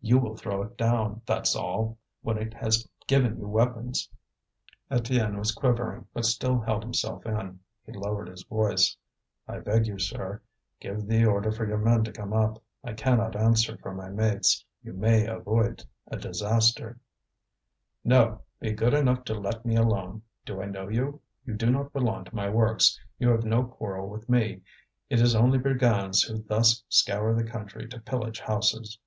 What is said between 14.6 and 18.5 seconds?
You may avoid a disaster." "No!